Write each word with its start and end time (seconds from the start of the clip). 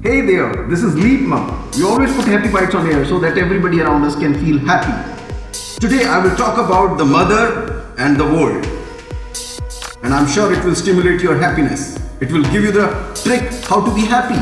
Hey 0.00 0.20
there, 0.20 0.68
this 0.68 0.84
is 0.84 0.94
Leap 0.94 1.22
Mom. 1.22 1.68
We 1.72 1.82
always 1.82 2.14
put 2.14 2.26
happy 2.26 2.52
bites 2.52 2.72
on 2.72 2.86
air 2.88 3.04
so 3.04 3.18
that 3.18 3.36
everybody 3.36 3.80
around 3.80 4.04
us 4.04 4.14
can 4.14 4.32
feel 4.32 4.56
happy. 4.60 4.94
Today 5.80 6.04
I 6.04 6.24
will 6.24 6.36
talk 6.36 6.56
about 6.56 6.98
the 6.98 7.04
mother 7.04 7.84
and 7.98 8.16
the 8.16 8.24
world. 8.24 8.64
And 10.04 10.14
I'm 10.14 10.28
sure 10.28 10.52
it 10.52 10.64
will 10.64 10.76
stimulate 10.76 11.20
your 11.20 11.36
happiness. 11.36 11.98
It 12.20 12.30
will 12.30 12.44
give 12.44 12.62
you 12.62 12.70
the 12.70 12.86
trick 13.24 13.52
how 13.64 13.84
to 13.84 13.92
be 13.92 14.02
happy. 14.02 14.38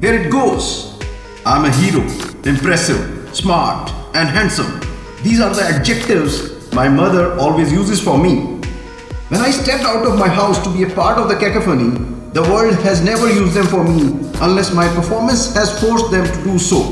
Here 0.00 0.14
it 0.14 0.28
goes. 0.32 0.98
I'm 1.46 1.66
a 1.66 1.70
hero, 1.70 2.02
impressive, 2.42 3.32
smart, 3.32 3.92
and 4.16 4.28
handsome. 4.28 4.80
These 5.22 5.40
are 5.40 5.54
the 5.54 5.62
adjectives 5.62 6.72
my 6.72 6.88
mother 6.88 7.38
always 7.38 7.70
uses 7.70 8.02
for 8.02 8.18
me. 8.18 8.58
When 9.28 9.40
I 9.40 9.50
stepped 9.50 9.84
out 9.84 10.04
of 10.04 10.18
my 10.18 10.28
house 10.28 10.60
to 10.64 10.70
be 10.70 10.82
a 10.82 10.90
part 10.90 11.18
of 11.18 11.28
the 11.28 11.36
cacophony, 11.36 12.23
the 12.34 12.42
world 12.50 12.74
has 12.82 13.00
never 13.00 13.32
used 13.32 13.54
them 13.54 13.64
for 13.66 13.84
me 13.84 14.10
unless 14.42 14.74
my 14.74 14.92
performance 14.92 15.54
has 15.54 15.80
forced 15.80 16.10
them 16.10 16.26
to 16.26 16.42
do 16.42 16.58
so. 16.58 16.90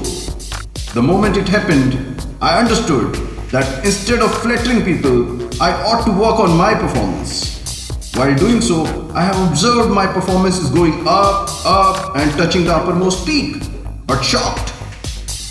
The 0.94 1.02
moment 1.02 1.36
it 1.36 1.48
happened, 1.48 1.98
I 2.40 2.60
understood 2.60 3.16
that 3.50 3.84
instead 3.84 4.20
of 4.20 4.32
flattering 4.40 4.84
people, 4.84 5.42
I 5.60 5.72
ought 5.82 6.04
to 6.04 6.12
work 6.12 6.38
on 6.38 6.56
my 6.56 6.74
performance. 6.74 7.90
While 8.14 8.36
doing 8.36 8.60
so, 8.60 8.84
I 9.16 9.22
have 9.22 9.50
observed 9.50 9.90
my 9.90 10.06
performance 10.06 10.58
is 10.58 10.70
going 10.70 11.08
up, 11.08 11.50
up, 11.66 12.14
and 12.14 12.30
touching 12.38 12.62
the 12.62 12.76
uppermost 12.76 13.26
peak. 13.26 13.64
But 14.06 14.22
shocked. 14.22 14.72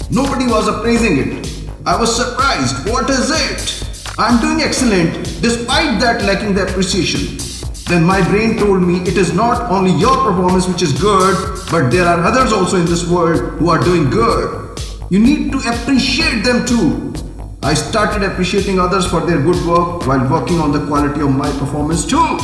Nobody 0.09 0.45
was 0.47 0.69
appraising 0.69 1.17
it. 1.17 1.69
I 1.85 1.99
was 1.99 2.15
surprised. 2.15 2.89
What 2.89 3.09
is 3.09 3.29
it? 3.29 4.15
I'm 4.17 4.39
doing 4.39 4.61
excellent 4.61 5.41
despite 5.41 5.99
that 5.99 6.21
lacking 6.23 6.53
the 6.53 6.63
appreciation. 6.63 7.50
Then 7.91 8.05
my 8.05 8.25
brain 8.29 8.57
told 8.57 8.83
me 8.83 9.01
it 9.01 9.17
is 9.17 9.33
not 9.33 9.69
only 9.69 9.91
your 9.91 10.15
performance 10.23 10.65
which 10.65 10.81
is 10.81 10.93
good, 10.97 11.35
but 11.69 11.89
there 11.89 12.05
are 12.05 12.23
others 12.23 12.53
also 12.53 12.77
in 12.77 12.85
this 12.85 13.05
world 13.05 13.59
who 13.59 13.69
are 13.69 13.83
doing 13.83 14.09
good. 14.09 14.79
You 15.09 15.19
need 15.19 15.51
to 15.51 15.57
appreciate 15.57 16.45
them 16.45 16.65
too. 16.65 17.13
I 17.61 17.73
started 17.73 18.23
appreciating 18.23 18.79
others 18.79 19.05
for 19.05 19.19
their 19.19 19.41
good 19.41 19.59
work 19.67 20.07
while 20.07 20.25
working 20.31 20.61
on 20.61 20.71
the 20.71 20.87
quality 20.87 21.19
of 21.19 21.35
my 21.35 21.51
performance 21.59 22.05
too. 22.05 22.37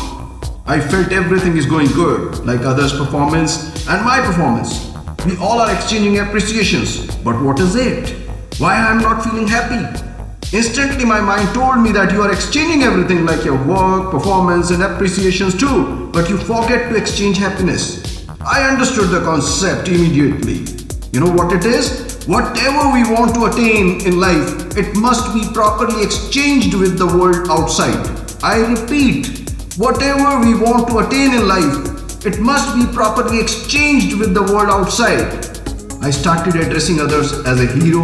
I 0.66 0.82
felt 0.82 1.14
everything 1.14 1.56
is 1.56 1.66
going 1.66 1.88
good, 1.94 2.46
like 2.46 2.60
others' 2.66 2.92
performance 2.92 3.88
and 3.88 4.04
my 4.04 4.20
performance. 4.20 4.92
We 5.26 5.38
all 5.38 5.62
are 5.62 5.74
exchanging 5.74 6.20
appreciations, 6.20 7.16
but 7.24 7.42
what 7.42 7.62
is 7.62 7.78
it? 7.78 8.10
Why 8.60 8.76
I 8.76 8.92
am 8.92 8.98
not 8.98 9.24
feeling 9.24 9.48
happy? 9.48 10.07
Instantly, 10.54 11.04
my 11.04 11.20
mind 11.20 11.54
told 11.54 11.80
me 11.80 11.92
that 11.92 12.14
you 12.14 12.22
are 12.22 12.32
exchanging 12.32 12.84
everything 12.84 13.26
like 13.26 13.44
your 13.44 13.62
work, 13.66 14.12
performance, 14.12 14.72
and 14.72 14.82
appreciations 14.82 15.54
too, 15.54 16.10
but 16.14 16.30
you 16.30 16.38
forget 16.38 16.90
to 16.90 16.96
exchange 16.96 17.38
happiness. 17.38 18.26
I 18.40 18.64
understood 18.64 19.10
the 19.10 19.20
concept 19.26 19.90
immediately. 19.90 20.64
You 21.12 21.20
know 21.20 21.32
what 21.34 21.52
it 21.52 21.66
is? 21.66 22.24
Whatever 22.28 22.94
we 22.94 23.04
want 23.04 23.36
to 23.36 23.46
attain 23.46 24.06
in 24.08 24.22
life, 24.22 24.78
it 24.78 24.96
must 24.96 25.34
be 25.34 25.44
properly 25.54 26.02
exchanged 26.02 26.74
with 26.76 26.98
the 26.98 27.08
world 27.08 27.50
outside. 27.50 28.08
I 28.42 28.60
repeat, 28.72 29.52
whatever 29.76 30.40
we 30.40 30.56
want 30.56 30.88
to 30.88 31.00
attain 31.00 31.34
in 31.34 31.46
life, 31.46 32.26
it 32.26 32.40
must 32.40 32.74
be 32.74 32.86
properly 32.94 33.42
exchanged 33.42 34.18
with 34.18 34.34
the 34.34 34.44
world 34.44 34.70
outside. 34.70 35.28
I 36.02 36.10
started 36.10 36.56
addressing 36.56 37.02
others 37.02 37.34
as 37.46 37.60
a 37.60 37.68
hero, 37.68 38.04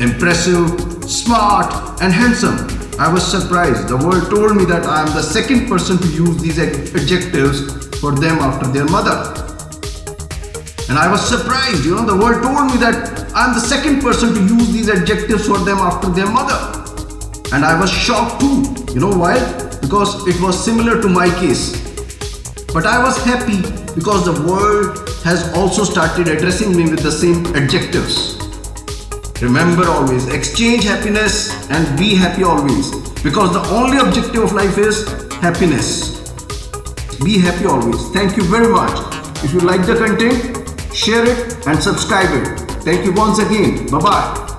impressive, 0.00 0.97
smart, 1.08 1.72
and 2.02 2.12
handsome. 2.12 2.68
I 3.00 3.10
was 3.10 3.24
surprised. 3.24 3.88
The 3.88 3.96
world 3.96 4.28
told 4.30 4.56
me 4.56 4.64
that 4.66 4.84
I 4.84 5.02
am 5.02 5.14
the 5.14 5.22
second 5.22 5.66
person 5.66 5.96
to 5.98 6.08
use 6.08 6.36
these 6.42 6.58
adjectives 6.58 7.88
for 7.98 8.12
them 8.12 8.38
after 8.38 8.68
their 8.68 8.84
mother. 8.84 9.34
And 10.88 10.98
I 10.98 11.10
was 11.10 11.26
surprised, 11.26 11.84
you 11.84 11.94
know, 11.94 12.04
the 12.04 12.16
world 12.16 12.42
told 12.42 12.72
me 12.72 12.76
that 12.78 13.32
I'm 13.34 13.54
the 13.54 13.60
second 13.60 14.00
person 14.00 14.34
to 14.34 14.40
use 14.40 14.72
these 14.72 14.88
adjectives 14.88 15.46
for 15.46 15.58
them 15.58 15.78
after 15.78 16.08
their 16.10 16.30
mother. 16.30 16.58
And 17.52 17.64
I 17.64 17.78
was 17.78 17.90
shocked 17.90 18.40
too. 18.40 18.64
You 18.92 19.00
know 19.00 19.16
why? 19.16 19.38
Because 19.80 20.26
it 20.26 20.40
was 20.40 20.62
similar 20.62 21.00
to 21.00 21.08
my 21.08 21.28
case. 21.40 21.72
But 22.72 22.84
I 22.84 23.02
was 23.02 23.16
happy 23.24 23.62
because 23.94 24.26
the 24.26 24.44
world 24.46 25.08
has 25.24 25.52
also 25.54 25.84
started 25.84 26.28
addressing 26.28 26.76
me 26.76 26.84
with 26.90 27.02
the 27.02 27.12
same 27.12 27.46
adjectives. 27.56 28.47
Remember 29.40 29.86
always, 29.86 30.26
exchange 30.28 30.84
happiness 30.84 31.68
and 31.70 31.98
be 31.98 32.16
happy 32.16 32.42
always. 32.42 32.90
Because 33.22 33.52
the 33.52 33.62
only 33.70 33.98
objective 33.98 34.42
of 34.42 34.52
life 34.52 34.76
is 34.78 35.06
happiness. 35.34 36.18
Be 37.22 37.38
happy 37.38 37.66
always. 37.66 38.08
Thank 38.10 38.36
you 38.36 38.42
very 38.44 38.68
much. 38.72 38.98
If 39.44 39.52
you 39.52 39.60
like 39.60 39.86
the 39.86 39.94
content, 39.94 40.94
share 40.94 41.24
it 41.24 41.66
and 41.68 41.80
subscribe 41.80 42.30
it. 42.32 42.58
Thank 42.82 43.04
you 43.04 43.12
once 43.12 43.38
again. 43.38 43.86
Bye 43.86 43.98
bye. 44.00 44.57